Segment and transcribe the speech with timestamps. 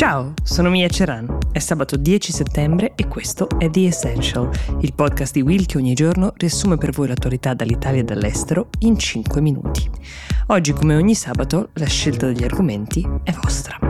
[0.00, 1.28] Ciao, sono Mia Ceran.
[1.52, 4.48] È sabato 10 settembre e questo è The Essential,
[4.80, 8.98] il podcast di Will che ogni giorno riassume per voi l'attualità dall'Italia e dall'estero in
[8.98, 9.90] 5 minuti.
[10.46, 13.89] Oggi, come ogni sabato, la scelta degli argomenti è vostra.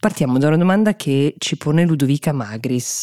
[0.00, 3.00] Partiamo da una domanda che ci pone Ludovica Magris.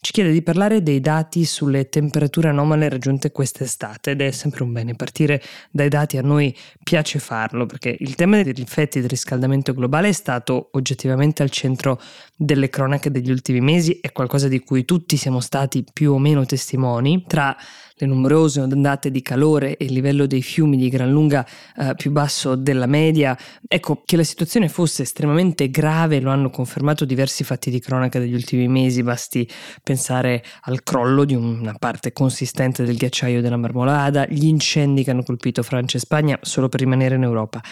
[0.00, 4.72] Ci chiede di parlare dei dati sulle temperature anomale raggiunte quest'estate ed è sempre un
[4.72, 9.72] bene partire dai dati, a noi piace farlo perché il tema degli effetti del riscaldamento
[9.74, 12.00] globale è stato oggettivamente al centro
[12.34, 16.44] delle cronache degli ultimi mesi, è qualcosa di cui tutti siamo stati più o meno
[16.44, 17.56] testimoni, tra
[17.96, 22.10] le numerose ondate di calore e il livello dei fiumi di gran lunga eh, più
[22.10, 23.38] basso della media.
[23.68, 28.34] Ecco, che la situazione fosse estremamente grave lo hanno confermato diversi fatti di cronaca degli
[28.34, 29.48] ultimi mesi, basti
[29.82, 35.22] pensare al crollo di una parte consistente del ghiacciaio della Marmolada, gli incendi che hanno
[35.22, 37.62] colpito Francia e Spagna solo per rimanere in Europa.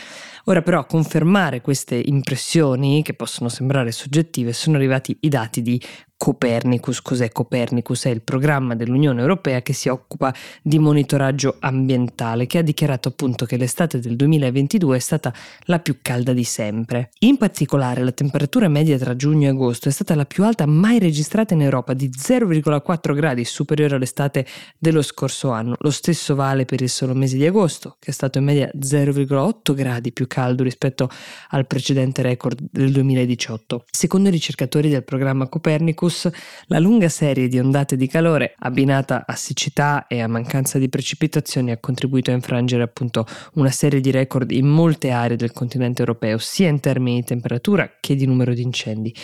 [0.47, 5.81] Ora però a confermare queste impressioni, che possono sembrare soggettive, sono arrivati i dati di
[6.23, 7.03] Copernicus.
[7.03, 8.05] Cos'è Copernicus?
[8.05, 13.45] È il programma dell'Unione Europea che si occupa di monitoraggio ambientale, che ha dichiarato appunto
[13.45, 15.35] che l'estate del 2022 è stata
[15.65, 17.11] la più calda di sempre.
[17.21, 21.01] In particolare la temperatura media tra giugno e agosto è stata la più alta mai
[21.01, 24.47] registrata in Europa, di 0,4 gradi superiore all'estate
[24.79, 25.75] dello scorso anno.
[25.81, 29.75] Lo stesso vale per il solo mese di agosto, che è stato in media 0,8
[29.75, 31.11] gradi più caldo rispetto
[31.51, 33.85] al precedente record del 2018.
[33.91, 36.31] Secondo i ricercatori del programma Copernicus,
[36.69, 41.71] la lunga serie di ondate di calore abbinata a siccità e a mancanza di precipitazioni
[41.71, 46.39] ha contribuito a infrangere appunto una serie di record in molte aree del continente europeo,
[46.39, 49.15] sia in termini di temperatura che di numero di incendi.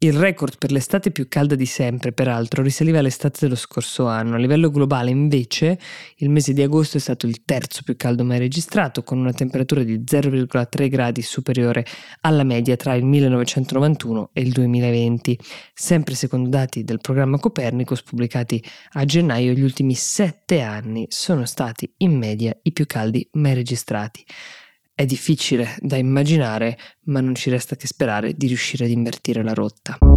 [0.00, 4.34] Il record per l'estate più calda di sempre, peraltro, risaliva all'estate dello scorso anno.
[4.34, 5.78] A livello globale, invece,
[6.16, 9.82] il mese di agosto è stato il terzo più caldo mai registrato, con una temperatura
[9.82, 10.04] di
[10.62, 11.84] 0,3 gradi superiore
[12.22, 15.38] alla media tra il 1991 e il 2020.
[15.74, 21.92] Sempre secondo dati del programma Copernicus pubblicati a gennaio, gli ultimi sette anni sono stati
[21.98, 24.24] in media i più caldi mai registrati.
[24.94, 29.54] È difficile da immaginare, ma non ci resta che sperare di riuscire ad invertire la
[29.54, 30.07] rotta.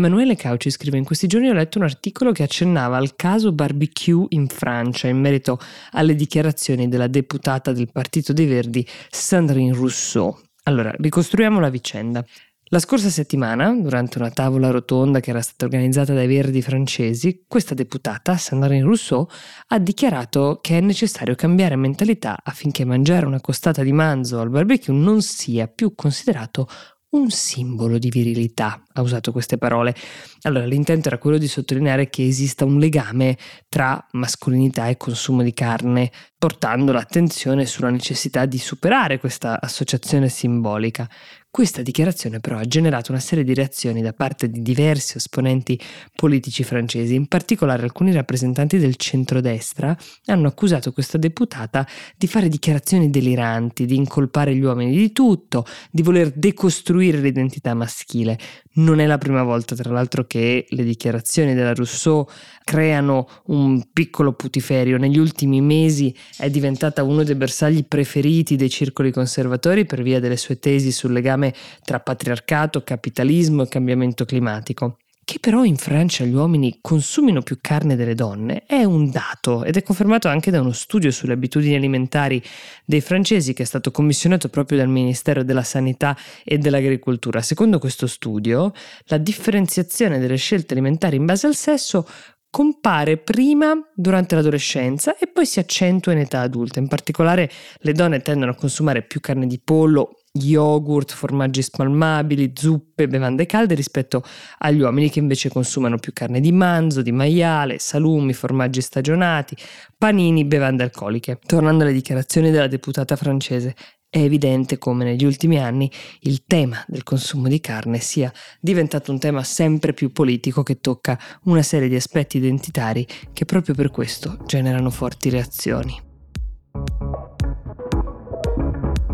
[0.00, 4.24] Emanuele Cauci scrive in questi giorni ho letto un articolo che accennava al caso barbecue
[4.30, 5.58] in Francia in merito
[5.90, 10.34] alle dichiarazioni della deputata del Partito dei Verdi Sandrine Rousseau.
[10.62, 12.24] Allora, ricostruiamo la vicenda.
[12.72, 17.74] La scorsa settimana, durante una tavola rotonda che era stata organizzata dai Verdi francesi, questa
[17.74, 19.26] deputata, Sandrine Rousseau,
[19.66, 24.94] ha dichiarato che è necessario cambiare mentalità affinché mangiare una costata di manzo al barbecue
[24.94, 26.66] non sia più considerato
[27.10, 29.94] un simbolo di virilità, ha usato queste parole.
[30.42, 33.36] Allora, l'intento era quello di sottolineare che esista un legame
[33.68, 41.08] tra mascolinità e consumo di carne, portando l'attenzione sulla necessità di superare questa associazione simbolica.
[41.52, 45.76] Questa dichiarazione però ha generato una serie di reazioni da parte di diversi esponenti
[46.14, 49.96] politici francesi, in particolare alcuni rappresentanti del centrodestra
[50.26, 51.84] hanno accusato questa deputata
[52.16, 58.38] di fare dichiarazioni deliranti, di incolpare gli uomini di tutto, di voler decostruire l'identità maschile.
[58.72, 62.24] Non è la prima volta, tra l'altro, che le dichiarazioni della Rousseau
[62.62, 64.96] creano un piccolo putiferio.
[64.96, 70.36] Negli ultimi mesi è diventata uno dei bersagli preferiti dei circoli conservatori per via delle
[70.36, 74.98] sue tesi sul legame tra patriarcato, capitalismo e cambiamento climatico.
[75.22, 79.76] Che però in Francia gli uomini consumino più carne delle donne è un dato ed
[79.76, 82.42] è confermato anche da uno studio sulle abitudini alimentari
[82.84, 87.42] dei francesi che è stato commissionato proprio dal Ministero della Sanità e dell'Agricoltura.
[87.42, 88.72] Secondo questo studio,
[89.04, 92.08] la differenziazione delle scelte alimentari in base al sesso
[92.50, 96.80] compare prima durante l'adolescenza e poi si accentua in età adulta.
[96.80, 97.48] In particolare
[97.78, 103.74] le donne tendono a consumare più carne di pollo, yogurt, formaggi spalmabili, zuppe, bevande calde
[103.74, 104.22] rispetto
[104.58, 109.56] agli uomini che invece consumano più carne di manzo, di maiale, salumi, formaggi stagionati,
[109.96, 111.38] panini, bevande alcoliche.
[111.44, 113.74] Tornando alle dichiarazioni della deputata francese,
[114.08, 115.90] è evidente come negli ultimi anni
[116.22, 121.16] il tema del consumo di carne sia diventato un tema sempre più politico che tocca
[121.44, 126.09] una serie di aspetti identitari che proprio per questo generano forti reazioni.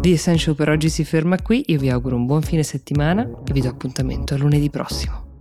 [0.06, 3.52] The Essential per oggi si ferma qui, io vi auguro un buon fine settimana e
[3.52, 5.35] vi do appuntamento a lunedì prossimo.